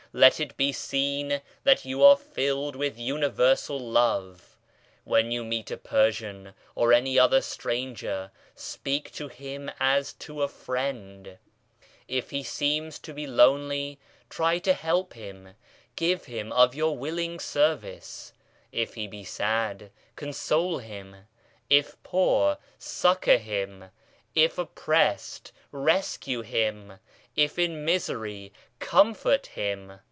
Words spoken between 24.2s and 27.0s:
if oppressed rescue him,